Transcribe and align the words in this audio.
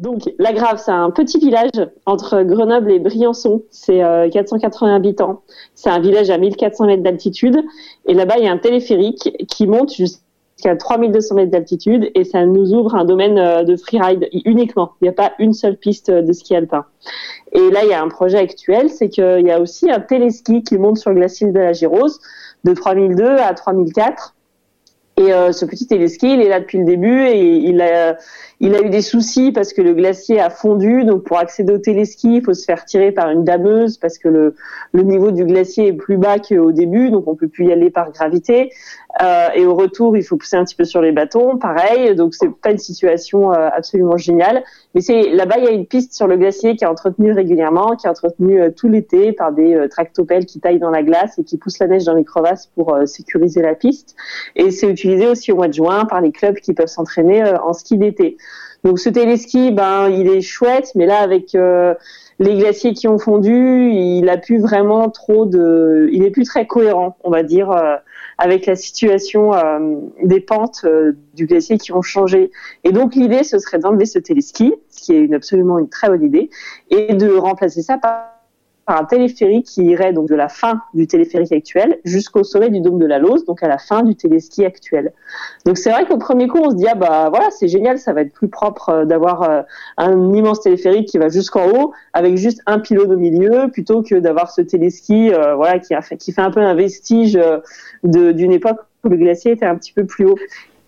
Donc, 0.00 0.28
La 0.38 0.52
Grave, 0.52 0.82
c'est 0.84 0.90
un 0.90 1.10
petit 1.10 1.38
village 1.38 1.70
entre 2.04 2.42
Grenoble 2.42 2.90
et 2.90 2.98
Briançon. 2.98 3.62
C'est 3.70 4.00
480 4.32 4.92
euh, 4.92 4.96
habitants. 4.96 5.42
C'est 5.74 5.90
un 5.90 6.00
village 6.00 6.30
à 6.30 6.38
1400 6.38 6.86
mètres 6.86 7.02
d'altitude. 7.02 7.62
Et 8.06 8.14
là-bas, 8.14 8.38
il 8.38 8.44
y 8.44 8.48
a 8.48 8.52
un 8.52 8.58
téléphérique 8.58 9.30
qui 9.48 9.68
monte 9.68 9.94
jusqu'à 9.94 10.74
3200 10.76 11.36
mètres 11.36 11.52
d'altitude 11.52 12.10
et 12.16 12.24
ça 12.24 12.44
nous 12.44 12.74
ouvre 12.74 12.96
un 12.96 13.04
domaine 13.04 13.38
euh, 13.38 13.62
de 13.62 13.76
freeride 13.76 14.28
uniquement. 14.44 14.94
Il 15.00 15.04
n'y 15.04 15.10
a 15.10 15.12
pas 15.12 15.32
une 15.38 15.52
seule 15.52 15.76
piste 15.76 16.10
de 16.10 16.32
ski 16.32 16.56
alpin. 16.56 16.86
Et 17.52 17.70
là, 17.70 17.84
il 17.84 17.90
y 17.90 17.94
a 17.94 18.02
un 18.02 18.08
projet 18.08 18.38
actuel, 18.38 18.90
c'est 18.90 19.08
qu'il 19.08 19.46
y 19.46 19.50
a 19.52 19.60
aussi 19.60 19.92
un 19.92 20.00
téléski 20.00 20.64
qui 20.64 20.76
monte 20.76 20.98
sur 20.98 21.10
le 21.10 21.16
glacier 21.16 21.52
de 21.52 21.58
la 21.58 21.72
Girose 21.72 22.18
de 22.64 22.74
3002 22.74 23.24
à 23.24 23.54
3004 23.54 24.33
et 25.16 25.32
euh, 25.32 25.52
ce 25.52 25.64
petit 25.64 25.86
téléski, 25.86 26.34
il 26.34 26.40
est 26.40 26.48
là 26.48 26.58
depuis 26.58 26.78
le 26.78 26.84
début 26.84 27.26
et 27.26 27.40
il 27.40 27.80
a, 27.80 28.16
eu 28.60 28.90
des 28.90 29.02
soucis 29.02 29.52
parce 29.52 29.72
que 29.72 29.80
le 29.80 29.94
glacier 29.94 30.40
a 30.40 30.50
fondu. 30.50 31.04
Donc 31.04 31.22
pour 31.22 31.38
accéder 31.38 31.72
au 31.72 31.78
téléski, 31.78 32.36
il 32.36 32.42
faut 32.42 32.54
se 32.54 32.64
faire 32.64 32.84
tirer 32.84 33.12
par 33.12 33.30
une 33.30 33.44
dameuse 33.44 33.96
parce 33.96 34.18
que 34.18 34.28
le, 34.28 34.56
le 34.92 35.02
niveau 35.02 35.30
du 35.30 35.44
glacier 35.44 35.88
est 35.88 35.92
plus 35.92 36.16
bas 36.16 36.40
qu'au 36.40 36.72
début, 36.72 37.10
donc 37.10 37.28
on 37.28 37.36
peut 37.36 37.46
plus 37.46 37.66
y 37.66 37.72
aller 37.72 37.90
par 37.90 38.10
gravité. 38.10 38.72
Euh, 39.22 39.48
et 39.54 39.64
au 39.64 39.74
retour, 39.74 40.16
il 40.16 40.24
faut 40.24 40.36
pousser 40.36 40.56
un 40.56 40.64
petit 40.64 40.74
peu 40.74 40.84
sur 40.84 41.00
les 41.00 41.12
bâtons, 41.12 41.56
pareil. 41.56 42.14
Donc 42.14 42.34
c'est 42.34 42.50
pas 42.50 42.70
une 42.70 42.78
situation 42.78 43.52
euh, 43.52 43.68
absolument 43.72 44.16
géniale. 44.16 44.64
Mais 44.94 45.00
c'est 45.00 45.30
là-bas, 45.30 45.56
il 45.58 45.64
y 45.64 45.68
a 45.68 45.70
une 45.70 45.86
piste 45.86 46.14
sur 46.14 46.26
le 46.26 46.36
glacier 46.36 46.76
qui 46.76 46.84
est 46.84 46.88
entretenue 46.88 47.32
régulièrement, 47.32 47.96
qui 47.96 48.06
est 48.06 48.10
entretenue 48.10 48.60
euh, 48.60 48.70
tout 48.70 48.88
l'été 48.88 49.32
par 49.32 49.52
des 49.52 49.86
tractopelles 49.90 50.46
qui 50.46 50.60
taillent 50.60 50.78
dans 50.78 50.90
la 50.90 51.02
glace 51.02 51.38
et 51.38 51.44
qui 51.44 51.58
poussent 51.58 51.78
la 51.78 51.86
neige 51.86 52.04
dans 52.04 52.14
les 52.14 52.24
crevasses 52.24 52.66
pour 52.74 52.96
sécuriser 53.06 53.62
la 53.62 53.74
piste. 53.74 54.16
Et 54.56 54.70
c'est 54.70 54.88
utilisé 54.88 55.26
aussi 55.26 55.52
au 55.52 55.56
mois 55.56 55.68
de 55.68 55.74
juin 55.74 56.04
par 56.06 56.20
les 56.20 56.32
clubs 56.32 56.56
qui 56.56 56.74
peuvent 56.74 56.86
s'entraîner 56.88 57.44
en 57.44 57.72
ski 57.72 57.98
d'été. 57.98 58.36
Donc 58.84 58.98
ce 58.98 59.08
téléski, 59.08 59.70
ben 59.70 60.08
il 60.08 60.28
est 60.28 60.42
chouette, 60.42 60.92
mais 60.94 61.06
là 61.06 61.18
avec 61.18 61.56
les 62.38 62.54
glaciers 62.56 62.92
qui 62.92 63.08
ont 63.08 63.18
fondu, 63.18 63.90
il 63.90 64.28
a 64.28 64.36
plus 64.36 64.60
vraiment 64.60 65.08
trop 65.08 65.46
de, 65.46 66.08
il 66.12 66.22
est 66.22 66.30
plus 66.30 66.44
très 66.44 66.66
cohérent, 66.66 67.16
on 67.24 67.30
va 67.30 67.42
dire 67.42 67.70
avec 68.38 68.66
la 68.66 68.76
situation 68.76 69.54
euh, 69.54 69.96
des 70.22 70.40
pentes 70.40 70.82
euh, 70.84 71.12
du 71.34 71.46
glacier 71.46 71.78
qui 71.78 71.92
ont 71.92 72.02
changé. 72.02 72.50
Et 72.82 72.92
donc 72.92 73.14
l'idée, 73.14 73.44
ce 73.44 73.58
serait 73.58 73.78
d'enlever 73.78 74.06
ce 74.06 74.18
téléski, 74.18 74.74
ce 74.88 75.02
qui 75.02 75.12
est 75.12 75.20
une, 75.20 75.34
absolument 75.34 75.78
une 75.78 75.88
très 75.88 76.08
bonne 76.08 76.22
idée, 76.22 76.50
et 76.90 77.14
de 77.14 77.32
remplacer 77.34 77.82
ça 77.82 77.98
par 77.98 78.33
par 78.86 79.00
un 79.00 79.04
téléphérique 79.04 79.66
qui 79.66 79.84
irait 79.84 80.12
donc 80.12 80.28
de 80.28 80.34
la 80.34 80.48
fin 80.48 80.80
du 80.94 81.06
téléphérique 81.06 81.52
actuel 81.52 81.98
jusqu'au 82.04 82.44
sommet 82.44 82.70
du 82.70 82.80
dôme 82.80 82.98
de 82.98 83.06
la 83.06 83.18
Lose, 83.18 83.44
donc 83.44 83.62
à 83.62 83.68
la 83.68 83.78
fin 83.78 84.02
du 84.02 84.14
téléski 84.14 84.64
actuel. 84.64 85.12
Donc 85.64 85.78
c'est 85.78 85.90
vrai 85.90 86.06
qu'au 86.06 86.18
premier 86.18 86.48
coup 86.48 86.58
on 86.62 86.70
se 86.70 86.76
dit 86.76 86.86
ah 86.88 86.94
bah 86.94 87.28
voilà 87.30 87.50
c'est 87.50 87.68
génial, 87.68 87.98
ça 87.98 88.12
va 88.12 88.22
être 88.22 88.32
plus 88.32 88.48
propre 88.48 88.88
euh, 88.90 89.04
d'avoir 89.04 89.42
euh, 89.42 89.62
un 89.96 90.32
immense 90.34 90.60
téléphérique 90.60 91.08
qui 91.08 91.18
va 91.18 91.28
jusqu'en 91.28 91.68
haut 91.68 91.92
avec 92.12 92.36
juste 92.36 92.60
un 92.66 92.78
pilote 92.78 93.10
au 93.10 93.16
milieu 93.16 93.68
plutôt 93.72 94.02
que 94.02 94.16
d'avoir 94.16 94.50
ce 94.50 94.60
téléski 94.60 95.32
euh, 95.32 95.54
voilà 95.54 95.78
qui, 95.78 96.32
fait 96.32 96.42
un 96.42 96.50
peu 96.50 96.60
un 96.60 96.74
vestige 96.74 97.38
d'une 98.02 98.52
époque 98.52 98.78
où 99.04 99.08
le 99.08 99.16
glacier 99.16 99.52
était 99.52 99.66
un 99.66 99.76
petit 99.76 99.92
peu 99.92 100.04
plus 100.04 100.26
haut. 100.26 100.38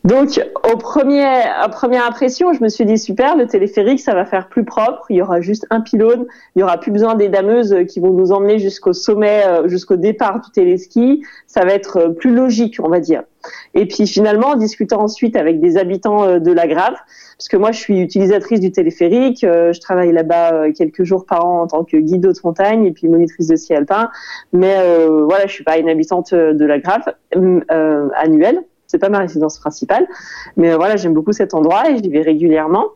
Donc, 0.06 0.40
au 0.72 0.76
premier, 0.76 1.24
à 1.24 1.68
première 1.68 2.06
impression, 2.06 2.52
je 2.52 2.62
me 2.62 2.68
suis 2.68 2.84
dit 2.84 2.96
super, 2.96 3.34
le 3.34 3.48
téléphérique, 3.48 3.98
ça 3.98 4.14
va 4.14 4.24
faire 4.24 4.48
plus 4.48 4.64
propre. 4.64 5.04
Il 5.10 5.16
y 5.16 5.22
aura 5.22 5.40
juste 5.40 5.66
un 5.70 5.80
pylône. 5.80 6.26
Il 6.54 6.60
y 6.60 6.62
aura 6.62 6.78
plus 6.78 6.92
besoin 6.92 7.16
des 7.16 7.28
dameuses 7.28 7.74
qui 7.88 7.98
vont 7.98 8.12
nous 8.12 8.30
emmener 8.30 8.60
jusqu'au 8.60 8.92
sommet, 8.92 9.42
euh, 9.44 9.66
jusqu'au 9.66 9.96
départ 9.96 10.40
du 10.42 10.50
téléski. 10.52 11.24
Ça 11.48 11.64
va 11.64 11.72
être 11.72 11.96
euh, 11.96 12.08
plus 12.10 12.32
logique, 12.32 12.76
on 12.80 12.88
va 12.88 13.00
dire. 13.00 13.24
Et 13.74 13.84
puis 13.86 14.06
finalement, 14.06 14.50
en 14.50 14.54
discutant 14.54 15.00
ensuite 15.02 15.34
avec 15.34 15.58
des 15.58 15.76
habitants 15.76 16.22
euh, 16.22 16.38
de 16.38 16.52
la 16.52 16.68
Grave, 16.68 16.94
parce 17.36 17.48
que 17.48 17.56
moi 17.56 17.72
je 17.72 17.80
suis 17.80 17.98
utilisatrice 17.98 18.60
du 18.60 18.70
téléphérique, 18.70 19.40
je 19.42 19.80
travaille 19.80 20.12
là-bas 20.12 20.70
quelques 20.72 21.02
jours 21.02 21.26
par 21.26 21.44
an 21.44 21.62
en 21.62 21.66
tant 21.66 21.84
que 21.84 21.98
guide 21.98 22.22
de 22.22 22.32
montagne 22.42 22.86
et 22.86 22.92
puis 22.92 23.08
monitrice 23.08 23.48
de 23.48 23.56
ski 23.56 23.74
alpin, 23.74 24.08
mais 24.54 24.74
voilà, 25.06 25.46
je 25.46 25.52
suis 25.52 25.62
pas 25.62 25.76
une 25.76 25.90
habitante 25.90 26.32
de 26.32 26.64
la 26.64 26.78
Grave 26.78 27.02
annuelle 28.14 28.62
c'est 28.86 28.98
pas 28.98 29.08
ma 29.08 29.18
résidence 29.18 29.58
principale, 29.58 30.06
mais 30.56 30.72
euh, 30.72 30.76
voilà, 30.76 30.96
j'aime 30.96 31.14
beaucoup 31.14 31.32
cet 31.32 31.54
endroit 31.54 31.90
et 31.90 31.98
j'y 31.98 32.08
vais 32.08 32.22
régulièrement. 32.22 32.86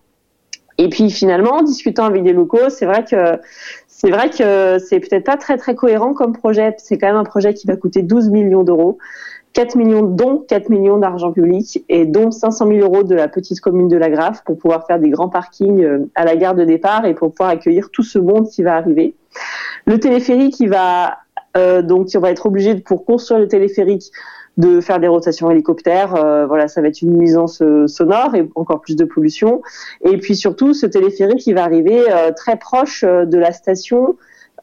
Et 0.79 0.89
puis 0.89 1.11
finalement, 1.11 1.57
en 1.57 1.63
discutant 1.63 2.05
avec 2.05 2.23
des 2.23 2.33
locaux, 2.33 2.71
c'est 2.71 2.87
vrai 2.87 3.05
que 3.05 3.39
c'est 3.87 4.11
vrai 4.11 4.31
que 4.31 4.79
c'est 4.79 4.99
peut-être 4.99 5.25
pas 5.25 5.37
très 5.37 5.59
très 5.59 5.75
cohérent 5.75 6.15
comme 6.15 6.33
projet. 6.33 6.75
C'est 6.79 6.97
quand 6.97 7.09
même 7.09 7.17
un 7.17 7.25
projet 7.25 7.53
qui 7.53 7.67
va 7.67 7.77
coûter 7.77 8.03
12 8.03 8.31
millions 8.31 8.63
d'euros. 8.63 8.99
4 9.53 9.75
millions, 9.75 10.03
dont 10.03 10.39
4 10.49 10.69
millions 10.71 10.99
d'argent 10.99 11.33
public 11.33 11.85
et 11.89 12.07
dont 12.07 12.31
500 12.31 12.69
000 12.69 12.79
euros 12.81 13.03
de 13.03 13.17
la 13.17 13.27
petite 13.27 13.61
commune 13.61 13.89
de 13.89 13.97
la 13.97 14.09
Grave 14.09 14.43
pour 14.47 14.57
pouvoir 14.57 14.87
faire 14.87 15.01
des 15.01 15.11
grands 15.11 15.29
parkings 15.29 15.83
euh, 15.83 16.09
à 16.15 16.25
la 16.25 16.37
gare 16.37 16.55
de 16.55 16.65
départ 16.65 17.05
et 17.05 17.15
pour 17.15 17.33
pouvoir 17.33 17.51
accueillir 17.51 17.91
tout 17.91 18.05
ce 18.05 18.21
monde 18.21 18.49
qui 18.49 18.63
va 18.63 18.77
arriver. 18.77 19.15
Le 19.87 19.99
téléphérique, 19.99 20.61
il 20.61 20.69
va 20.69 21.19
euh, 21.57 21.83
donc 21.83 22.09
on 22.15 22.21
va 22.21 22.31
être 22.31 22.47
obligé 22.47 22.77
pour 22.77 23.05
construire 23.05 23.41
le 23.41 23.49
téléphérique 23.49 24.13
de 24.61 24.81
faire 24.81 25.01
des 25.01 25.09
rotations 25.09 25.51
hélicoptères. 25.51 26.15
Euh, 26.15 26.47
voilà, 26.47 26.69
ça 26.69 26.81
va 26.81 26.89
être 26.89 27.03
une 27.03 27.17
nuisance 27.17 27.63
euh, 27.63 27.87
sonore 27.87 28.35
et 28.35 28.49
encore 28.55 28.81
plus 28.81 28.97
de 28.97 29.05
pollution. 29.05 29.63
Et 30.05 30.17
puis 30.19 30.37
surtout, 30.37 30.75
ce 30.75 30.87
téléphérique 30.87 31.39
qui 31.39 31.53
va 31.53 31.65
arriver 31.65 32.05
euh, 32.11 32.33
très 32.33 32.57
proche 32.57 33.03
de 33.05 33.39
la 33.39 33.53
station 33.53 34.17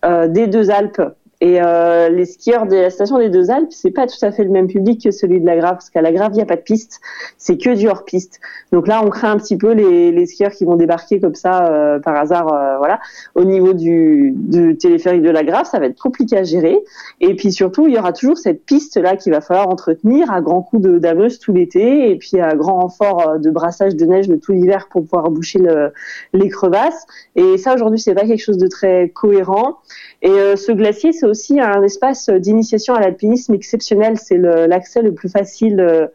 des 0.03 0.45
Deux 0.45 0.69
Alpes. 0.69 1.01
Et 1.39 1.61
euh, 1.61 2.09
les 2.09 2.25
skieurs 2.25 2.65
de 2.65 2.75
la 2.75 2.89
station 2.89 3.19
des 3.19 3.29
Deux 3.29 3.51
Alpes, 3.51 3.71
c'est 3.71 3.91
pas 3.91 4.07
tout 4.07 4.17
à 4.23 4.31
fait 4.31 4.43
le 4.43 4.49
même 4.49 4.67
public 4.67 5.03
que 5.03 5.11
celui 5.11 5.39
de 5.39 5.45
la 5.45 5.55
Grave, 5.55 5.73
parce 5.73 5.91
qu'à 5.91 6.01
la 6.01 6.11
Grave, 6.11 6.31
il 6.33 6.37
n'y 6.37 6.41
a 6.41 6.45
pas 6.45 6.55
de 6.55 6.61
piste, 6.61 6.99
c'est 7.37 7.57
que 7.57 7.75
du 7.75 7.87
hors-piste. 7.87 8.39
Donc 8.71 8.87
là, 8.87 9.03
on 9.05 9.09
craint 9.09 9.31
un 9.31 9.37
petit 9.37 9.55
peu 9.55 9.73
les, 9.73 10.11
les 10.11 10.25
skieurs 10.25 10.51
qui 10.51 10.65
vont 10.65 10.75
débarquer 10.75 11.19
comme 11.19 11.35
ça 11.35 11.67
euh, 11.67 11.99
par 11.99 12.15
hasard, 12.15 12.51
euh, 12.51 12.77
voilà. 12.79 12.99
Au 13.35 13.43
niveau 13.43 13.73
du, 13.73 14.33
du, 14.35 14.77
téléphérique 14.77 15.21
de 15.21 15.29
la 15.29 15.43
Grave, 15.43 15.67
ça 15.69 15.79
va 15.79 15.85
être 15.85 16.01
compliqué 16.01 16.37
à 16.37 16.43
gérer. 16.43 16.79
Et 17.21 17.35
puis 17.35 17.51
surtout, 17.51 17.87
il 17.87 17.93
y 17.93 17.99
aura 17.99 18.13
toujours 18.13 18.37
cette 18.37 18.65
piste 18.65 18.97
là 18.97 19.15
qu'il 19.15 19.31
va 19.31 19.41
falloir 19.41 19.69
entretenir 19.69 20.31
à 20.31 20.41
grands 20.41 20.63
coups 20.63 20.81
de 20.81 20.97
dameuse 20.97 21.37
tout 21.37 21.53
l'été, 21.53 22.09
et 22.09 22.15
puis 22.15 22.39
à 22.39 22.55
grand 22.55 22.79
renfort 22.79 23.29
euh, 23.29 23.37
de 23.37 23.51
brassage 23.51 23.95
de 23.95 24.05
neige 24.05 24.27
de 24.27 24.37
tout 24.37 24.53
l'hiver 24.53 24.87
pour 24.89 25.03
pouvoir 25.03 25.29
boucher 25.29 25.59
le, 25.59 25.91
les 26.33 26.49
crevasses. 26.49 27.05
Et 27.35 27.59
ça, 27.59 27.75
aujourd'hui, 27.75 27.99
c'est 27.99 28.15
pas 28.15 28.25
quelque 28.25 28.43
chose 28.43 28.57
de 28.57 28.67
très 28.67 29.09
cohérent. 29.09 29.77
Et 30.23 30.29
euh, 30.29 30.55
ce 30.55 30.71
glacier, 30.71 31.13
aussi 31.27 31.59
un 31.59 31.81
espace 31.83 32.29
d'initiation 32.29 32.95
à 32.95 32.99
l'alpinisme 32.99 33.53
exceptionnel. 33.53 34.17
C'est 34.17 34.37
l'accès 34.37 35.01
le, 35.01 35.13
plus 35.13 35.29
facile 35.29 35.79
euh, 35.79 36.07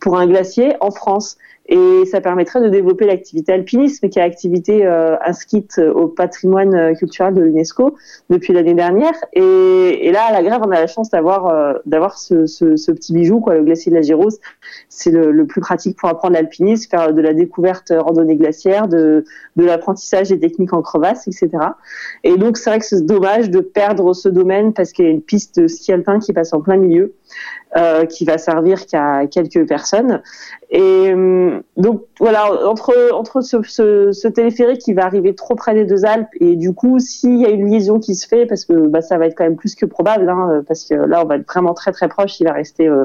pour 0.00 0.18
un 0.18 0.26
glacier 0.26 0.76
en 0.80 0.90
France 0.90 1.36
et 1.66 2.04
ça 2.04 2.20
permettrait 2.20 2.60
de 2.60 2.68
développer 2.68 3.06
l'activité 3.06 3.52
alpinisme, 3.52 4.08
qui 4.10 4.18
est 4.18 4.22
activité 4.22 4.84
euh, 4.84 5.16
inscrite 5.24 5.78
au 5.78 6.08
patrimoine 6.08 6.74
euh, 6.74 6.94
culturel 6.94 7.32
de 7.32 7.40
l'UNESCO 7.40 7.94
depuis 8.28 8.52
l'année 8.52 8.74
dernière. 8.74 9.14
Et, 9.32 9.40
et, 10.06 10.12
là, 10.12 10.24
à 10.24 10.32
la 10.32 10.42
Grève, 10.42 10.60
on 10.62 10.70
a 10.70 10.80
la 10.80 10.86
chance 10.86 11.08
d'avoir 11.08 11.46
euh, 11.46 11.72
d'avoir 11.86 12.18
ce, 12.18 12.44
ce, 12.44 12.76
ce, 12.76 12.92
petit 12.92 13.14
bijou, 13.14 13.40
quoi, 13.40 13.54
le 13.54 13.64
glacier 13.64 13.90
de 13.90 13.96
la 13.96 14.02
Girose. 14.02 14.40
C'est 14.90 15.10
le, 15.10 15.32
le, 15.32 15.46
plus 15.46 15.62
pratique 15.62 15.96
pour 15.98 16.10
apprendre 16.10 16.34
l'alpinisme, 16.34 16.90
faire 16.90 17.14
de 17.14 17.22
la 17.22 17.32
découverte 17.32 17.92
randonnée 17.96 18.36
glaciaire, 18.36 18.86
de, 18.86 19.24
de 19.56 19.64
l'apprentissage 19.64 20.28
des 20.28 20.38
techniques 20.38 20.74
en 20.74 20.82
crevasse, 20.82 21.26
etc. 21.28 21.50
Et 22.24 22.36
donc, 22.36 22.58
c'est 22.58 22.68
vrai 22.68 22.78
que 22.78 22.84
c'est 22.84 23.06
dommage 23.06 23.48
de 23.48 23.60
perdre 23.60 24.12
ce 24.12 24.28
domaine 24.28 24.74
parce 24.74 24.92
qu'il 24.92 25.06
y 25.06 25.08
a 25.08 25.10
une 25.10 25.22
piste 25.22 25.60
de 25.60 25.66
ski 25.66 25.92
alpin 25.92 26.18
qui 26.18 26.34
passe 26.34 26.52
en 26.52 26.60
plein 26.60 26.76
milieu. 26.76 27.14
Euh, 27.76 28.06
qui 28.06 28.24
va 28.24 28.38
servir 28.38 28.86
qu'à 28.86 29.26
quelques 29.26 29.66
personnes. 29.66 30.22
Et 30.70 30.78
euh, 30.80 31.53
donc 31.76 32.02
voilà, 32.20 32.66
entre 32.66 32.92
entre 33.12 33.40
ce, 33.40 34.28
téléphérique 34.28 34.80
qui 34.80 34.92
va 34.92 35.04
arriver 35.04 35.34
trop 35.34 35.54
près 35.54 35.74
des 35.74 35.84
deux 35.84 36.04
Alpes 36.04 36.28
et 36.40 36.56
du 36.56 36.72
coup 36.72 36.98
s'il 36.98 37.40
y 37.40 37.46
a 37.46 37.50
une 37.50 37.68
liaison 37.68 37.98
qui 37.98 38.14
se 38.14 38.26
fait, 38.26 38.46
parce 38.46 38.64
que 38.64 38.72
bah, 38.72 39.00
ça 39.00 39.18
va 39.18 39.26
être 39.26 39.36
quand 39.36 39.44
même 39.44 39.56
plus 39.56 39.74
que 39.74 39.86
probable, 39.86 40.28
hein, 40.28 40.62
parce 40.66 40.84
que 40.84 40.94
là 40.94 41.22
on 41.22 41.26
va 41.26 41.36
être 41.36 41.46
vraiment 41.46 41.74
très 41.74 41.92
très 41.92 42.08
proche, 42.08 42.40
il 42.40 42.44
va 42.44 42.52
rester 42.52 42.88
euh, 42.88 43.04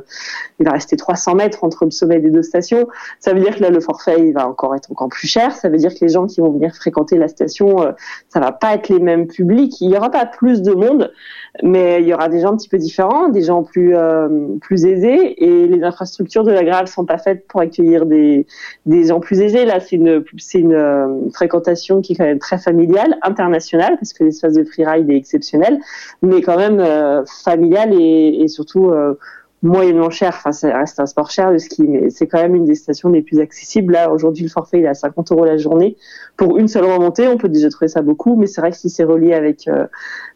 il 0.60 0.66
va 0.66 0.74
rester 0.74 0.96
300 0.96 1.36
mètres 1.36 1.64
entre 1.64 1.86
le 1.86 1.92
sommet 1.92 2.20
des 2.20 2.30
deux 2.30 2.44
stations. 2.44 2.88
Ça 3.20 3.34
veut 3.34 3.40
dire 3.40 3.56
que 3.56 3.62
là 3.62 3.70
le 3.70 3.80
forfait 3.80 4.18
il 4.20 4.34
va 4.34 4.48
encore 4.48 4.76
être 4.76 4.92
encore 4.92 5.10
plus 5.10 5.28
cher. 5.28 5.52
Ça 5.54 5.70
veut 5.70 5.78
dire 5.78 5.94
que 5.94 6.00
les 6.02 6.10
gens 6.10 6.28
qui 6.28 6.42
vont 6.42 6.52
venir 6.52 6.76
fréquenter 6.76 7.18
la 7.18 7.28
station, 7.28 7.82
euh, 7.82 7.92
ça 8.30 8.40
va 8.40 8.52
pas 8.52 8.76
être 8.76 8.90
les 8.90 9.00
mêmes 9.00 9.28
publics. 9.28 9.82
Il 9.82 9.90
y 9.90 9.98
aura 9.98 10.10
pas 10.10 10.26
plus 10.26 10.62
de 10.62 10.74
monde, 10.74 11.12
mais 11.64 12.02
il 12.02 12.08
y 12.08 12.14
aura 12.14 12.30
des 12.30 12.42
gens 12.42 12.54
un 12.54 12.58
petit 12.58 12.70
peu 12.70 12.78
différents, 12.78 13.30
des 13.30 13.42
gens 13.42 13.64
plus 13.64 13.96
plus 14.62 14.86
aisés 14.86 15.44
et 15.44 15.68
les 15.68 15.84
infrastructures 15.84 16.44
de 16.44 16.52
la 16.52 16.64
Grave 16.64 16.88
sont 16.88 17.06
pas 17.06 17.18
faites 17.18 17.48
pour 17.48 17.62
accueillir 17.62 18.06
des, 18.06 18.39
des 18.86 19.06
gens 19.06 19.20
plus 19.20 19.40
aisés. 19.42 19.66
Là, 19.66 19.80
c'est 19.80 19.96
une, 19.96 20.24
c'est 20.38 20.60
une 20.60 20.74
euh, 20.74 21.30
fréquentation 21.34 22.02
qui 22.02 22.14
est 22.14 22.16
quand 22.16 22.26
même 22.26 22.40
très 22.40 22.58
familiale, 22.58 23.18
internationale, 23.22 23.96
parce 23.96 24.14
que 24.14 24.24
l'espace 24.24 24.54
de 24.54 24.64
freeride 24.64 25.10
est 25.10 25.16
exceptionnel, 25.16 25.80
mais 26.22 26.42
quand 26.42 26.58
même 26.58 26.80
euh, 26.80 27.24
familiale 27.26 27.94
et, 27.94 28.48
surtout 28.48 28.90
euh, 28.90 29.18
moyennement 29.62 30.10
cher. 30.10 30.34
Enfin, 30.38 30.52
ça 30.52 30.78
reste 30.78 31.00
un 31.00 31.06
sport 31.06 31.32
cher 31.32 31.52
le 31.52 31.60
ski, 31.60 31.84
mais 31.84 32.10
c'est 32.10 32.28
quand 32.28 32.42
même 32.42 32.56
une 32.56 32.66
des 32.66 32.76
stations 32.76 33.10
les 33.10 33.22
plus 33.22 33.40
accessibles. 33.40 33.94
Là, 33.94 34.12
aujourd'hui, 34.12 34.44
le 34.44 34.50
forfait 34.50 34.80
il 34.80 34.86
est 34.86 34.90
à 34.90 34.94
50 34.94 35.32
euros 35.32 35.46
la 35.46 35.58
journée 35.58 35.98
pour 36.38 36.58
une 36.58 36.68
seule 36.68 36.86
remontée. 36.86 37.28
On 37.28 37.38
peut 37.38 37.50
déjà 37.50 37.70
trouver 37.70 37.90
ça 37.90 38.02
beaucoup, 38.02 38.36
mais 38.36 38.48
c'est 38.48 38.62
vrai 38.62 38.72
que 38.72 38.78
si 38.78 38.90
c'est 38.90 39.04
relié 39.04 39.34
avec 39.34 39.70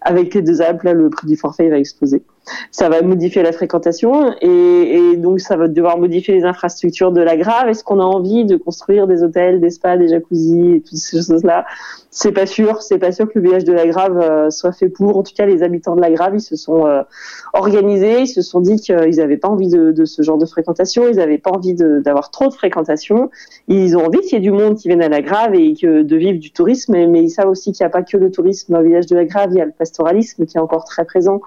avec 0.01 0.33
les 0.33 0.41
deux 0.41 0.61
Alpes, 0.61 0.83
là, 0.83 0.93
le 0.93 1.09
prix 1.09 1.27
du 1.27 1.37
forfait 1.37 1.69
va 1.69 1.77
exploser. 1.77 2.23
Ça 2.71 2.89
va 2.89 3.01
modifier 3.01 3.43
la 3.43 3.51
fréquentation 3.51 4.33
et, 4.41 5.15
donc 5.17 5.39
ça 5.39 5.55
va 5.55 5.67
devoir 5.67 5.97
modifier 5.97 6.33
les 6.33 6.43
infrastructures 6.43 7.11
de 7.11 7.21
la 7.21 7.37
Grave. 7.37 7.69
Est-ce 7.69 7.83
qu'on 7.83 7.99
a 7.99 8.03
envie 8.03 8.45
de 8.45 8.57
construire 8.57 9.07
des 9.07 9.23
hôtels, 9.23 9.59
des 9.59 9.69
spas, 9.69 9.97
des 9.97 10.09
jacuzzis 10.09 10.75
et 10.75 10.81
toutes 10.81 10.97
ces 10.97 11.17
choses-là? 11.17 11.65
C'est 12.09 12.31
pas 12.31 12.45
sûr. 12.45 12.81
C'est 12.81 12.99
pas 12.99 13.11
sûr 13.11 13.27
que 13.27 13.39
le 13.39 13.41
village 13.41 13.63
de 13.63 13.73
la 13.73 13.87
Grave 13.87 14.19
euh, 14.19 14.49
soit 14.49 14.71
fait 14.71 14.89
pour. 14.89 15.17
En 15.17 15.23
tout 15.23 15.33
cas, 15.35 15.45
les 15.45 15.63
habitants 15.63 15.95
de 15.95 16.01
la 16.01 16.11
Grave, 16.11 16.33
ils 16.35 16.41
se 16.41 16.55
sont 16.55 16.85
euh, 16.85 17.01
organisés, 17.53 18.21
ils 18.21 18.27
se 18.27 18.41
sont 18.41 18.61
dit 18.61 18.75
qu'ils 18.75 19.15
n'avaient 19.15 19.37
pas 19.37 19.47
envie 19.47 19.69
de, 19.69 20.05
ce 20.05 20.21
genre 20.21 20.37
de 20.37 20.45
fréquentation, 20.45 21.07
ils 21.07 21.15
n'avaient 21.15 21.37
pas 21.37 21.51
envie 21.51 21.73
d'avoir 21.73 22.29
trop 22.29 22.47
de 22.47 22.53
fréquentation. 22.53 23.31
Ils 23.67 23.97
ont 23.97 24.05
envie 24.05 24.19
qu'il 24.19 24.33
y 24.33 24.35
ait 24.35 24.39
du 24.41 24.51
monde 24.51 24.75
qui 24.75 24.89
vienne 24.89 25.01
à 25.01 25.09
la 25.09 25.21
Grave 25.21 25.55
et 25.55 25.73
de 25.81 26.15
vivre 26.15 26.39
du 26.39 26.51
tourisme, 26.51 26.93
mais, 26.93 27.07
mais 27.07 27.23
ils 27.23 27.29
savent 27.29 27.49
aussi 27.49 27.71
qu'il 27.71 27.83
n'y 27.83 27.87
a 27.87 27.89
pas 27.89 28.03
que 28.03 28.17
le 28.17 28.29
tourisme 28.29 28.73
dans 28.73 28.79
le 28.79 28.87
village 28.87 29.07
de 29.07 29.15
la 29.15 29.25
Grave, 29.25 29.49
il 29.51 29.57
y 29.57 29.61
a 29.61 29.65
le 29.65 29.71
pastoralisme 29.71 30.45
qui 30.45 30.57
est 30.57 30.61
encore 30.61 30.85
très 30.85 31.05
présent. 31.05 31.41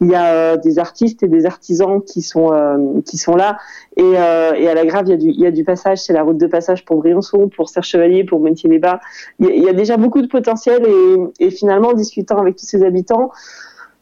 Il 0.00 0.08
y 0.08 0.14
a 0.14 0.41
euh, 0.42 0.56
des 0.56 0.78
artistes 0.78 1.22
et 1.22 1.28
des 1.28 1.46
artisans 1.46 2.02
qui 2.02 2.22
sont 2.22 2.52
euh, 2.52 3.00
qui 3.04 3.16
sont 3.16 3.36
là. 3.36 3.56
Et, 3.96 4.02
euh, 4.02 4.52
et, 4.54 4.68
à 4.68 4.74
la 4.74 4.84
Grave, 4.84 5.04
il 5.06 5.10
y 5.10 5.14
a 5.14 5.16
du, 5.16 5.28
il 5.28 5.40
y 5.40 5.46
a 5.46 5.50
du 5.50 5.64
passage, 5.64 5.98
c'est 5.98 6.12
la 6.12 6.22
route 6.22 6.38
de 6.38 6.46
passage 6.46 6.84
pour 6.84 6.98
Briançon, 6.98 7.48
pour 7.48 7.68
Serre 7.68 7.84
Chevalier, 7.84 8.24
pour 8.24 8.40
Montier-les-Bains. 8.40 9.00
Il, 9.38 9.62
y 9.62 9.68
a 9.68 9.72
déjà 9.72 9.96
beaucoup 9.96 10.22
de 10.22 10.26
potentiel 10.26 10.82
et, 11.38 11.50
finalement, 11.50 11.88
en 11.88 11.94
discutant 11.94 12.38
avec 12.38 12.56
tous 12.56 12.66
ces 12.66 12.82
habitants, 12.84 13.30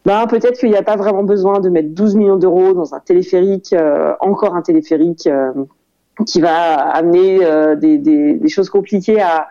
ben, 0.04 0.26
peut-être 0.26 0.58
qu'il 0.58 0.70
n'y 0.70 0.76
a 0.76 0.82
pas 0.82 0.96
vraiment 0.96 1.24
besoin 1.24 1.60
de 1.60 1.68
mettre 1.68 1.90
12 1.90 2.16
millions 2.16 2.36
d'euros 2.36 2.72
dans 2.72 2.94
un 2.94 3.00
téléphérique, 3.00 3.74
encore 4.20 4.54
un 4.54 4.62
téléphérique 4.62 5.28
qui 6.26 6.40
va 6.40 6.74
amener 6.90 7.44
euh, 7.44 7.76
des, 7.76 8.48
choses 8.48 8.70
compliquées 8.70 9.20
à, 9.20 9.48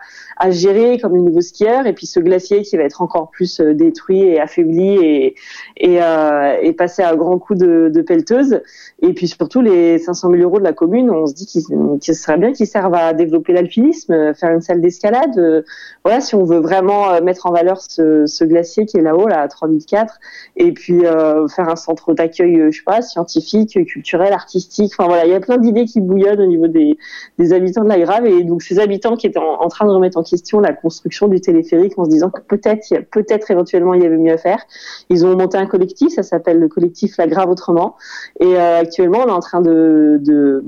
gérer 0.48 0.98
comme 0.98 1.14
le 1.14 1.20
nouveau 1.20 1.42
skieur 1.42 1.86
et 1.86 1.92
puis 1.92 2.06
ce 2.06 2.18
glacier 2.18 2.62
qui 2.62 2.78
va 2.78 2.84
être 2.84 3.02
encore 3.02 3.28
plus 3.28 3.60
euh, 3.60 3.74
détruit 3.74 4.22
et 4.22 4.40
affaibli 4.40 5.34
et, 5.76 6.02
euh, 6.02 6.72
passer 6.78 7.02
à 7.02 7.14
grand 7.14 7.38
coup 7.38 7.54
de, 7.54 7.90
de, 7.94 8.00
pelleteuse 8.00 8.62
et 9.02 9.12
puis 9.12 9.28
surtout 9.28 9.60
les 9.60 9.98
500 9.98 10.30
000 10.30 10.42
euros 10.42 10.58
de 10.58 10.64
la 10.64 10.72
commune 10.72 11.10
on 11.10 11.26
se 11.26 11.34
dit 11.34 11.44
qu'il 11.44 11.62
qu 12.00 12.14
serait 12.14 12.38
bien 12.38 12.52
qu'ils 12.52 12.68
servent 12.68 12.94
à 12.94 13.12
développer 13.12 13.52
l'alpinisme 13.52 14.32
faire 14.32 14.50
une 14.52 14.62
salle 14.62 14.80
d'escalade. 14.80 15.64
Voilà 16.04 16.22
si 16.22 16.34
on 16.34 16.44
veut 16.44 16.60
vraiment 16.60 17.20
mettre 17.20 17.44
en 17.44 17.52
valeur 17.52 17.82
ce, 17.82 18.44
glacier 18.44 18.86
qui 18.86 18.96
est 18.96 19.02
là-haut 19.02 19.28
là 19.28 19.42
à 19.42 19.48
3004 19.48 20.20
et 20.56 20.72
puis 20.72 21.00
faire 21.00 21.68
un 21.68 21.76
centre 21.76 22.14
d'accueil 22.14 22.70
je 22.70 22.78
sais 22.78 22.84
pas 22.84 23.02
scientifique 23.02 23.78
culturel 23.84 24.32
artistique. 24.32 24.92
Enfin 24.96 25.06
voilà 25.06 25.26
il 25.26 25.32
y 25.32 25.34
a 25.34 25.40
plein 25.40 25.58
d'idées 25.58 25.84
qui 25.84 26.00
bouillonnent 26.00 26.40
au 26.40 26.46
niveau 26.46 26.59
des, 26.68 27.52
habitants 27.52 27.84
de 27.84 27.88
la 27.88 27.98
Grave 27.98 28.26
et 28.26 28.44
donc 28.44 28.62
ces 28.62 28.78
habitants 28.78 29.16
qui 29.16 29.26
étaient 29.26 29.38
en, 29.38 29.68
train 29.68 29.86
de 29.86 29.90
remettre 29.90 30.18
en 30.18 30.22
question 30.22 30.60
la 30.60 30.72
construction 30.72 31.28
du 31.28 31.40
téléphérique 31.40 31.98
en 31.98 32.04
se 32.04 32.10
disant 32.10 32.30
que 32.30 32.40
peut-être, 32.40 32.86
peut-être 33.10 33.50
éventuellement 33.50 33.94
il 33.94 34.02
y 34.02 34.06
avait 34.06 34.18
mieux 34.18 34.32
à 34.32 34.38
faire. 34.38 34.62
Ils 35.08 35.24
ont 35.26 35.36
monté 35.36 35.56
un 35.56 35.66
collectif, 35.66 36.14
ça 36.14 36.22
s'appelle 36.22 36.58
le 36.58 36.68
collectif 36.68 37.16
La 37.16 37.26
Grave 37.26 37.50
Autrement. 37.50 37.96
Et 38.40 38.56
euh, 38.56 38.80
actuellement, 38.80 39.20
on 39.24 39.28
est 39.28 39.32
en 39.32 39.40
train 39.40 39.60
de, 39.60 40.18
de, 40.20 40.64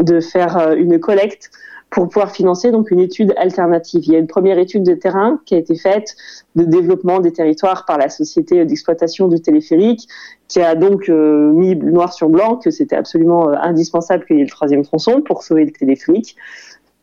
de 0.00 0.20
faire 0.20 0.58
euh, 0.58 0.74
une 0.74 0.98
collecte 1.00 1.50
pour 1.90 2.08
pouvoir 2.08 2.30
financer 2.30 2.72
donc 2.72 2.90
une 2.90 3.00
étude 3.00 3.32
alternative. 3.36 4.02
Il 4.06 4.12
y 4.12 4.16
a 4.16 4.18
une 4.18 4.26
première 4.26 4.58
étude 4.58 4.82
de 4.82 4.94
terrain 4.94 5.40
qui 5.46 5.54
a 5.54 5.58
été 5.58 5.76
faite 5.76 6.16
de 6.56 6.64
développement 6.64 7.20
des 7.20 7.32
territoires 7.32 7.84
par 7.84 7.96
la 7.96 8.08
société 8.08 8.64
d'exploitation 8.64 9.28
du 9.28 9.40
téléphérique, 9.40 10.08
qui 10.48 10.60
a 10.60 10.74
donc 10.74 11.08
euh, 11.08 11.52
mis 11.52 11.76
noir 11.76 12.12
sur 12.12 12.28
blanc 12.28 12.56
que 12.56 12.70
c'était 12.70 12.96
absolument 12.96 13.48
euh, 13.48 13.54
indispensable 13.60 14.24
qu'il 14.26 14.36
y 14.36 14.40
ait 14.40 14.44
le 14.44 14.50
troisième 14.50 14.82
tronçon 14.82 15.22
pour 15.22 15.42
sauver 15.42 15.64
le 15.64 15.72
téléphérique. 15.72 16.36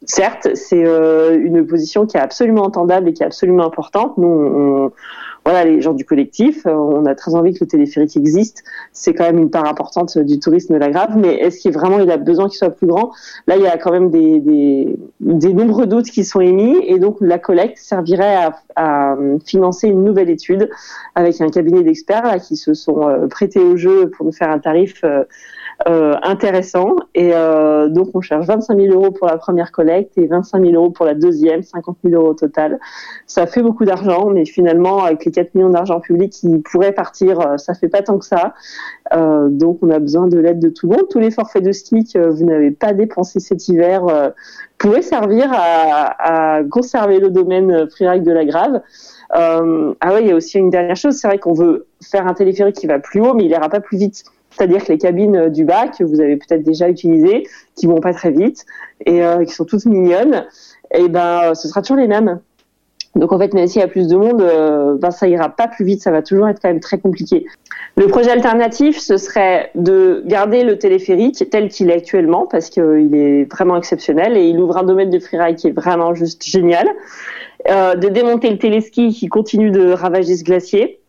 Certes, 0.05 0.50
c'est 0.55 0.85
euh, 0.85 1.39
une 1.39 1.65
position 1.65 2.05
qui 2.05 2.17
est 2.17 2.19
absolument 2.19 2.63
entendable 2.63 3.09
et 3.09 3.13
qui 3.13 3.23
est 3.23 3.25
absolument 3.25 3.65
importante. 3.65 4.17
Nous, 4.17 4.27
on, 4.27 4.91
voilà, 5.45 5.65
les 5.65 5.81
gens 5.81 5.94
du 5.94 6.05
collectif, 6.05 6.65
euh, 6.65 6.71
on 6.73 7.05
a 7.05 7.15
très 7.15 7.35
envie 7.35 7.53
que 7.53 7.59
le 7.61 7.67
téléphérique 7.67 8.15
existe. 8.15 8.63
C'est 8.94 9.13
quand 9.13 9.25
même 9.25 9.39
une 9.39 9.50
part 9.50 9.65
importante 9.65 10.17
du 10.17 10.39
tourisme 10.39 10.73
de 10.73 10.79
la 10.79 10.89
Grave. 10.89 11.17
Mais 11.17 11.35
est-ce 11.35 11.59
qu'il 11.59 11.73
vraiment 11.73 12.00
il 12.00 12.09
a 12.11 12.17
besoin 12.17 12.47
qu'il 12.47 12.57
soit 12.57 12.69
plus 12.69 12.88
grand? 12.88 13.11
Là, 13.47 13.57
il 13.57 13.63
y 13.63 13.67
a 13.67 13.77
quand 13.77 13.91
même 13.91 14.09
des, 14.09 14.39
des, 14.39 14.95
des, 15.19 15.53
nombreux 15.53 15.85
doutes 15.85 16.09
qui 16.09 16.23
sont 16.23 16.39
émis, 16.39 16.77
et 16.85 16.97
donc 16.97 17.17
la 17.19 17.39
collecte 17.39 17.77
servirait 17.77 18.51
à, 18.75 19.15
financer 19.45 19.88
une 19.88 20.03
nouvelle 20.03 20.29
étude 20.29 20.69
avec 21.15 21.39
un 21.41 21.50
cabinet 21.50 21.83
d'experts 21.83 22.41
qui 22.41 22.55
se 22.55 22.73
sont 22.73 23.07
euh, 23.07 23.27
prêtés 23.27 23.59
au 23.59 23.77
jeu 23.77 24.09
pour 24.09 24.25
nous 24.25 24.31
faire 24.31 24.50
un 24.50 24.59
tarif. 24.59 25.03
Euh, 25.88 26.15
intéressant. 26.24 26.95
Et 27.13 27.31
euh, 27.33 27.89
donc, 27.89 28.09
on 28.13 28.21
cherche 28.21 28.45
25 28.45 28.80
000 28.80 28.94
euros 28.94 29.12
pour 29.12 29.27
la 29.27 29.38
première 29.38 29.71
collecte 29.71 30.18
et 30.18 30.27
25 30.27 30.62
000 30.62 30.74
euros 30.74 30.91
pour 30.91 31.06
la 31.06 31.13
deuxième, 31.13 31.63
50 31.63 31.97
000 32.03 32.21
euros 32.21 32.31
au 32.31 32.33
total. 32.33 32.80
Ça 33.27 33.47
fait 33.47 33.62
beaucoup 33.62 33.83
d'argent, 33.83 34.30
mais 34.30 34.45
finalement, 34.45 35.03
avec 35.03 35.25
les 35.25 35.31
4 35.31 35.56
millions 35.56 35.69
d'argent 35.69 36.00
public 36.00 36.31
qui 36.31 36.57
pourraient 36.59 36.94
partir, 36.94 37.39
euh, 37.39 37.57
ça 37.57 37.74
fait 37.74 37.89
pas 37.89 38.01
tant 38.01 38.18
que 38.18 38.25
ça. 38.25 38.53
Euh, 39.13 39.50
donc, 39.50 39.80
on 39.81 39.89
a 39.89 40.00
besoin 40.00 40.27
de 40.27 40.38
l'aide 40.38 40.59
de 40.59 40.69
tout 40.69 40.88
le 40.88 40.95
monde. 40.95 41.07
Tous 41.09 41.19
les 41.19 41.31
forfaits 41.31 41.63
de 41.63 41.71
ski 41.71 42.06
que 42.06 42.29
vous 42.29 42.45
n'avez 42.45 42.71
pas 42.71 42.94
dépensés 42.94 43.39
cet 43.39 43.68
hiver 43.68 44.03
pourraient 44.77 45.01
servir 45.01 45.51
à, 45.53 46.62
conserver 46.69 47.19
le 47.19 47.29
domaine 47.29 47.89
freeride 47.89 48.24
de 48.24 48.31
la 48.31 48.45
Grave. 48.45 48.81
Ah 49.31 49.62
oui, 49.62 50.21
il 50.21 50.27
y 50.27 50.31
a 50.31 50.36
aussi 50.36 50.57
une 50.59 50.69
dernière 50.69 50.95
chose. 50.95 51.15
C'est 51.15 51.27
vrai 51.27 51.39
qu'on 51.39 51.53
veut 51.53 51.88
faire 52.01 52.27
un 52.27 52.33
téléphérique 52.33 52.75
qui 52.75 52.88
va 52.88 53.00
plus 53.00 53.21
haut, 53.21 53.33
mais 53.33 53.45
il 53.45 53.51
ira 53.51 53.69
pas 53.69 53.79
plus 53.79 53.97
vite. 53.97 54.24
C'est-à-dire 54.55 54.83
que 54.83 54.91
les 54.91 54.97
cabines 54.97 55.50
du 55.50 55.65
bas 55.65 55.88
que 55.88 56.03
vous 56.03 56.19
avez 56.19 56.38
peut-être 56.38 56.63
déjà 56.63 56.89
utilisées, 56.89 57.47
qui 57.75 57.88
vont 57.88 58.00
pas 58.00 58.13
très 58.13 58.31
vite 58.31 58.65
et 59.05 59.23
euh, 59.23 59.44
qui 59.45 59.53
sont 59.53 59.65
toutes 59.65 59.85
mignonnes, 59.85 60.45
et 60.94 61.07
ben 61.07 61.55
ce 61.55 61.67
sera 61.67 61.81
toujours 61.81 61.97
les 61.97 62.07
mêmes. 62.07 62.39
Donc 63.15 63.31
en 63.31 63.38
fait, 63.38 63.53
même 63.53 63.67
s'il 63.67 63.79
y 63.79 63.83
a 63.83 63.88
plus 63.88 64.07
de 64.07 64.15
monde, 64.15 64.41
euh, 64.41 64.95
ben 64.97 65.11
ça 65.11 65.27
ira 65.27 65.50
pas 65.50 65.67
plus 65.67 65.85
vite, 65.85 66.01
ça 66.01 66.11
va 66.11 66.21
toujours 66.23 66.47
être 66.47 66.59
quand 66.61 66.69
même 66.69 66.79
très 66.79 66.97
compliqué. 66.97 67.45
Le 67.95 68.07
projet 68.07 68.31
alternatif, 68.31 68.97
ce 68.97 69.17
serait 69.17 69.69
de 69.75 70.23
garder 70.25 70.63
le 70.63 70.79
téléphérique 70.79 71.47
tel 71.51 71.69
qu'il 71.69 71.91
est 71.91 71.95
actuellement, 71.95 72.47
parce 72.47 72.69
qu'il 72.69 73.13
est 73.13 73.51
vraiment 73.51 73.77
exceptionnel 73.77 74.35
et 74.35 74.45
il 74.45 74.59
ouvre 74.59 74.77
un 74.77 74.83
domaine 74.83 75.11
de 75.11 75.19
freeride 75.19 75.57
qui 75.57 75.67
est 75.67 75.71
vraiment 75.71 76.15
juste 76.15 76.44
génial. 76.44 76.88
Euh, 77.69 77.95
de 77.95 78.09
démonter 78.09 78.50
le 78.50 78.57
téléski 78.57 79.13
qui 79.13 79.29
continue 79.29 79.71
de 79.71 79.91
ravager 79.94 80.35
ce 80.35 80.44
glacier 80.44 81.00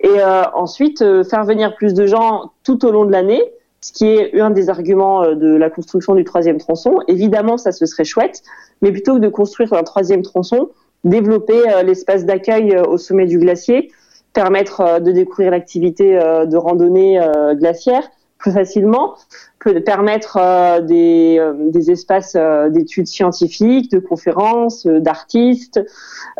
et 0.00 0.20
euh, 0.20 0.44
ensuite 0.54 1.02
euh, 1.02 1.24
faire 1.24 1.44
venir 1.44 1.74
plus 1.74 1.94
de 1.94 2.06
gens 2.06 2.52
tout 2.64 2.84
au 2.84 2.90
long 2.90 3.04
de 3.04 3.12
l'année, 3.12 3.42
ce 3.80 3.92
qui 3.92 4.06
est 4.06 4.40
un 4.40 4.50
des 4.50 4.70
arguments 4.70 5.22
euh, 5.22 5.34
de 5.34 5.54
la 5.54 5.70
construction 5.70 6.14
du 6.14 6.24
troisième 6.24 6.58
tronçon. 6.58 6.98
Évidemment, 7.08 7.56
ça 7.56 7.72
ce 7.72 7.86
serait 7.86 8.04
chouette, 8.04 8.42
mais 8.82 8.92
plutôt 8.92 9.14
que 9.14 9.20
de 9.20 9.28
construire 9.28 9.72
un 9.72 9.82
troisième 9.82 10.22
tronçon, 10.22 10.70
développer 11.04 11.62
l'espace 11.84 12.24
d'accueil 12.24 12.76
au 12.76 12.98
sommet 12.98 13.26
du 13.26 13.38
glacier, 13.38 13.92
permettre 14.32 15.00
de 15.00 15.12
découvrir 15.12 15.52
l'activité 15.52 16.14
de 16.14 16.56
randonnée 16.56 17.20
glaciaire 17.54 18.02
plus 18.38 18.52
facilement, 18.52 19.16
peut 19.58 19.80
permettre 19.80 20.38
euh, 20.40 20.80
des, 20.80 21.36
euh, 21.38 21.70
des, 21.70 21.90
espaces 21.90 22.36
euh, 22.36 22.68
d'études 22.70 23.08
scientifiques, 23.08 23.90
de 23.90 23.98
conférences, 23.98 24.86
d'artistes, 24.86 25.84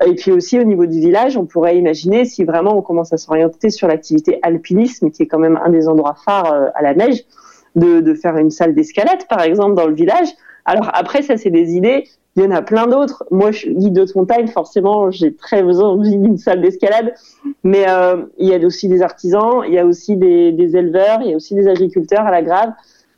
et 0.06 0.14
puis 0.14 0.30
aussi 0.30 0.58
au 0.60 0.64
niveau 0.64 0.86
du 0.86 1.00
village, 1.00 1.36
on 1.36 1.44
pourrait 1.44 1.76
imaginer 1.76 2.24
si 2.24 2.44
vraiment 2.44 2.76
on 2.76 2.82
commence 2.82 3.12
à 3.12 3.16
s'orienter 3.16 3.70
sur 3.70 3.88
l'activité 3.88 4.38
alpinisme, 4.42 5.10
qui 5.10 5.24
est 5.24 5.26
quand 5.26 5.40
même 5.40 5.58
un 5.64 5.70
des 5.70 5.88
endroits 5.88 6.16
phares 6.24 6.70
à 6.74 6.82
la 6.82 6.94
neige, 6.94 7.24
de, 7.74 8.00
de 8.00 8.14
faire 8.14 8.36
une 8.36 8.50
salle 8.50 8.74
d'escalade 8.74 9.26
par 9.28 9.42
exemple 9.42 9.74
dans 9.74 9.86
le 9.86 9.94
village. 9.94 10.28
Alors 10.64 10.90
après, 10.94 11.22
ça 11.22 11.36
c'est 11.36 11.50
des 11.50 11.72
idées. 11.72 12.04
Il 12.38 12.44
y 12.44 12.46
en 12.46 12.52
a 12.52 12.62
plein 12.62 12.86
d'autres. 12.86 13.24
Moi, 13.32 13.50
je 13.50 13.58
suis 13.58 13.74
guide 13.74 13.94
de 13.94 14.06
montagne, 14.14 14.46
forcément, 14.46 15.10
j'ai 15.10 15.34
très 15.34 15.60
envie 15.80 16.16
d'une 16.16 16.38
salle 16.38 16.60
d'escalade. 16.60 17.12
Mais 17.64 17.88
euh, 17.88 18.26
il 18.38 18.46
y 18.46 18.54
a 18.54 18.64
aussi 18.64 18.86
des 18.86 19.02
artisans, 19.02 19.62
il 19.66 19.74
y 19.74 19.78
a 19.78 19.84
aussi 19.84 20.16
des, 20.16 20.76
éleveurs, 20.76 21.18
il 21.22 21.30
y 21.30 21.32
a 21.32 21.36
aussi 21.36 21.56
des 21.56 21.66
agriculteurs 21.66 22.24
à 22.24 22.30
la 22.30 22.42
Grave 22.42 22.70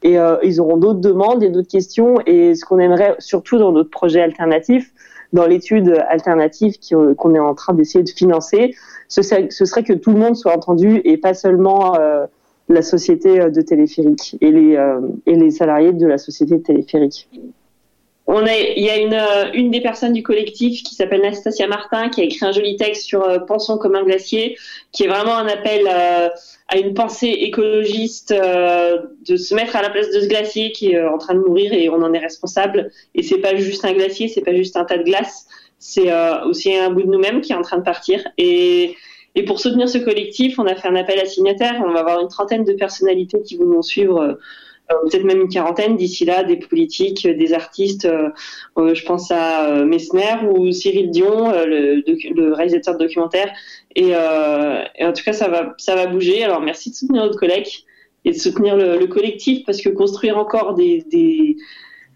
et 0.02 0.18
euh, 0.18 0.38
ils 0.42 0.58
auront 0.58 0.78
d'autres 0.78 1.00
demandes 1.00 1.42
et 1.42 1.50
d'autres 1.50 1.68
questions. 1.68 2.14
Et 2.24 2.54
ce 2.54 2.64
qu'on 2.64 2.78
aimerait, 2.78 3.14
surtout 3.18 3.58
dans 3.58 3.72
notre 3.72 3.90
projet 3.90 4.22
alternatif, 4.22 4.90
dans 5.34 5.46
l'étude 5.46 6.02
alternative 6.08 6.76
euh, 6.92 7.14
qu'on 7.14 7.34
est 7.34 7.38
en 7.38 7.54
train 7.54 7.74
d'essayer 7.74 8.02
de 8.02 8.08
financer, 8.08 8.74
ce 9.08 9.20
serait, 9.20 9.82
que 9.82 9.92
tout 9.92 10.12
le 10.12 10.18
monde 10.18 10.34
soit 10.34 10.56
entendu 10.56 11.02
et 11.04 11.18
pas 11.18 11.34
seulement 11.34 11.98
la 12.68 12.80
société 12.80 13.50
de 13.50 13.60
téléphérique 13.60 14.38
et 14.40 14.50
les 14.50 15.50
salariés 15.50 15.92
de 15.92 16.06
la 16.06 16.16
société 16.16 16.56
de 16.56 16.62
téléphérique. 16.62 17.28
On 18.32 18.46
est, 18.46 18.74
il 18.76 18.84
y 18.84 18.90
a 18.90 18.96
une, 18.96 19.20
une 19.54 19.70
des 19.72 19.80
personnes 19.80 20.12
du 20.12 20.22
collectif 20.22 20.84
qui 20.84 20.94
s'appelle 20.94 21.22
Nastasia 21.22 21.66
Martin 21.66 22.10
qui 22.10 22.20
a 22.20 22.24
écrit 22.24 22.46
un 22.46 22.52
joli 22.52 22.76
texte 22.76 23.02
sur 23.02 23.44
Pensons 23.46 23.76
comme 23.76 23.96
un 23.96 24.04
glacier, 24.04 24.56
qui 24.92 25.02
est 25.02 25.08
vraiment 25.08 25.36
un 25.36 25.48
appel 25.48 25.88
à 26.70 26.78
une 26.78 26.94
pensée 26.94 27.26
écologiste 27.26 28.30
euh, 28.30 28.98
de 29.26 29.36
se 29.36 29.54
mettre 29.54 29.74
à 29.74 29.82
la 29.82 29.90
place 29.90 30.10
de 30.10 30.20
ce 30.20 30.26
glacier 30.26 30.70
qui 30.70 30.92
est 30.92 30.96
euh, 30.96 31.10
en 31.10 31.18
train 31.18 31.34
de 31.34 31.40
mourir 31.40 31.72
et 31.72 31.88
on 31.88 32.00
en 32.00 32.12
est 32.12 32.18
responsable. 32.18 32.92
Et 33.16 33.22
c'est 33.22 33.38
pas 33.38 33.56
juste 33.56 33.84
un 33.84 33.92
glacier, 33.92 34.28
c'est 34.28 34.40
pas 34.40 34.54
juste 34.54 34.76
un 34.76 34.84
tas 34.84 34.96
de 34.96 35.02
glace, 35.02 35.46
c'est 35.80 36.12
euh, 36.12 36.44
aussi 36.44 36.74
un 36.74 36.90
bout 36.90 37.02
de 37.02 37.08
nous-mêmes 37.08 37.40
qui 37.40 37.52
est 37.52 37.56
en 37.56 37.62
train 37.62 37.78
de 37.78 37.82
partir. 37.82 38.22
Et, 38.38 38.94
et 39.34 39.44
pour 39.44 39.58
soutenir 39.58 39.88
ce 39.88 39.98
collectif, 39.98 40.60
on 40.60 40.66
a 40.66 40.76
fait 40.76 40.86
un 40.86 40.94
appel 40.94 41.18
à 41.18 41.24
signataires. 41.24 41.82
On 41.84 41.92
va 41.92 42.00
avoir 42.00 42.20
une 42.20 42.28
trentaine 42.28 42.62
de 42.62 42.72
personnalités 42.72 43.42
qui 43.42 43.56
vont 43.56 43.66
nous 43.66 43.82
suivre 43.82 44.38
peut-être 45.02 45.24
même 45.24 45.40
une 45.40 45.48
quarantaine 45.48 45.96
d'ici 45.96 46.24
là, 46.24 46.44
des 46.44 46.56
politiques, 46.56 47.26
des 47.26 47.52
artistes. 47.52 48.08
je 48.76 49.04
pense 49.04 49.30
à 49.30 49.84
Messner 49.84 50.48
ou 50.48 50.70
Cyril 50.72 51.10
Dion, 51.10 51.52
le, 51.52 52.52
réalisateur 52.52 52.94
de 52.94 53.04
documentaire. 53.04 53.52
Et, 53.96 54.14
en 54.14 55.12
tout 55.12 55.22
cas, 55.24 55.32
ça 55.32 55.48
va, 55.48 55.74
ça 55.78 55.94
va 55.94 56.06
bouger. 56.06 56.42
Alors 56.44 56.60
merci 56.60 56.90
de 56.90 56.94
soutenir 56.94 57.22
notre 57.24 57.38
collègue 57.38 57.68
et 58.24 58.32
de 58.32 58.36
soutenir 58.36 58.76
le, 58.76 58.98
le 58.98 59.06
collectif 59.06 59.64
parce 59.64 59.80
que 59.80 59.88
construire 59.88 60.36
encore 60.36 60.74
des, 60.74 61.04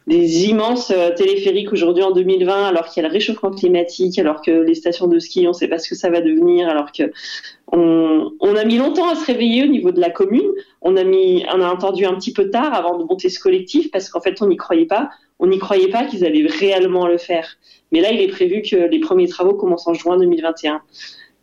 des 0.07 0.45
immenses 0.45 0.91
euh, 0.91 1.15
téléphériques 1.15 1.73
aujourd'hui 1.73 2.03
en 2.03 2.11
2020, 2.11 2.67
alors 2.67 2.87
qu'il 2.87 3.03
y 3.03 3.07
a 3.07 3.09
le 3.09 3.13
réchauffement 3.13 3.51
climatique, 3.51 4.19
alors 4.19 4.43
que 4.43 4.51
les 4.51 4.75
stations 4.75 5.07
de 5.07 5.19
ski, 5.19 5.47
on 5.47 5.51
ne 5.51 5.55
sait 5.55 5.69
pas 5.69 5.79
ce 5.79 5.89
que 5.89 5.95
ça 5.95 6.11
va 6.11 6.21
devenir, 6.21 6.69
alors 6.69 6.93
que 6.93 7.05
on, 7.77 8.57
a 8.57 8.65
mis 8.65 8.77
longtemps 8.79 9.09
à 9.09 9.17
se 9.17 9.27
réveiller 9.27 9.65
au 9.65 9.67
niveau 9.67 9.91
de 9.91 10.01
la 10.01 10.11
commune. 10.11 10.49
On 10.81 10.97
a 10.97 11.05
mis, 11.05 11.45
on 11.53 11.61
a 11.61 11.69
entendu 11.69 12.05
un 12.05 12.15
petit 12.15 12.33
peu 12.33 12.51
tard 12.51 12.75
avant 12.75 12.99
de 12.99 13.05
monter 13.05 13.29
ce 13.29 13.41
collectif 13.41 13.91
parce 13.91 14.09
qu'en 14.09 14.21
fait, 14.21 14.41
on 14.41 14.47
n'y 14.47 14.57
croyait 14.57 14.87
pas. 14.87 15.11
On 15.41 15.49
n'y 15.49 15.59
croyait 15.59 15.89
pas 15.89 16.05
qu'ils 16.05 16.25
allaient 16.25 16.47
réellement 16.47 17.07
le 17.07 17.19
faire. 17.19 17.57
Mais 17.91 18.01
là, 18.01 18.13
il 18.13 18.21
est 18.21 18.29
prévu 18.29 18.63
que 18.63 18.77
les 18.77 19.01
premiers 19.01 19.29
travaux 19.29 19.55
commencent 19.55 19.89
en 19.89 19.95
juin 19.95 20.17
2021. 20.17 20.83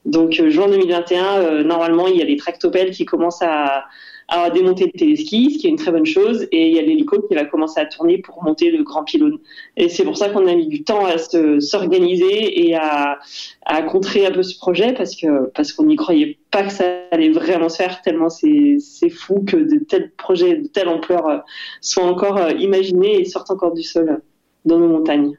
Donc, 0.06 0.40
euh, 0.40 0.50
juin 0.50 0.68
2021, 0.68 1.40
euh, 1.40 1.64
normalement, 1.64 2.08
il 2.08 2.18
y 2.18 2.22
a 2.22 2.26
les 2.26 2.38
tractopelles 2.38 2.92
qui 2.92 3.06
commencent 3.06 3.42
à, 3.42 3.86
à 4.28 4.50
démonter 4.50 4.86
le 4.86 4.92
téléski, 4.92 5.52
ce 5.52 5.58
qui 5.60 5.68
est 5.68 5.70
une 5.70 5.78
très 5.78 5.92
bonne 5.92 6.06
chose, 6.06 6.48
et 6.52 6.70
il 6.70 6.76
y 6.76 6.80
a 6.80 6.82
l'hélico 6.82 7.22
qui 7.28 7.36
va 7.36 7.46
commencer 7.46 7.80
à 7.80 7.86
tourner 7.86 8.18
pour 8.20 8.44
monter 8.44 8.72
le 8.72 8.84
grand 8.84 9.04
pylône. 9.04 9.40
Et 9.78 9.90
c'est 9.90 10.04
pour 10.04 10.18
ça 10.18 10.30
qu'on 10.30 10.48
a 10.48 10.56
mis 10.56 10.68
du 10.68 10.84
temps 10.84 11.06
à 11.06 11.18
s'organiser 11.60 12.68
et 12.68 12.76
à, 12.76 13.20
contrer 13.90 14.26
un 14.26 14.32
peu 14.32 14.44
ce 14.44 14.58
projet 14.58 14.94
parce 14.94 15.16
parce 15.54 15.74
qu'on 15.74 15.86
n'y 15.86 15.96
croyait 15.96 16.38
pas 16.52 16.64
que 16.64 16.72
ça 16.72 16.86
allait 17.12 17.30
vraiment 17.30 17.70
se 17.70 17.78
faire 17.78 18.02
tellement 18.02 18.30
c'est 18.30 19.10
fou 19.10 19.44
que 19.46 19.58
de 19.58 19.84
tels 19.84 20.12
projets 20.12 20.56
de 20.56 20.68
telle 20.68 20.88
ampleur 20.88 21.28
euh, 21.28 21.38
soient 21.82 22.06
encore 22.06 22.38
euh, 22.38 22.52
imaginés 22.52 23.20
et 23.20 23.26
sortent 23.26 23.52
encore 23.52 23.74
du 23.74 23.84
sol 23.84 24.22
dans 24.66 24.78
nos 24.78 24.88
montagnes. 24.88 25.38